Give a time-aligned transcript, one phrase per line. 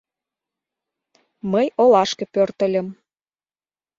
[1.51, 2.87] Мый олашке пӧртыльым.